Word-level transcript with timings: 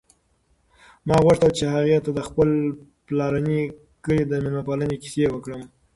ما 1.07 1.15
غوښتل 1.25 1.51
چې 1.57 1.65
هغې 1.73 1.97
ته 2.05 2.09
د 2.17 2.19
خپل 2.27 2.49
پلارني 3.07 3.61
کلي 4.03 4.23
د 4.27 4.31
مېلمه 4.43 4.61
پالنې 4.67 4.97
کیسې 5.01 5.25
وکړم. 5.31 5.61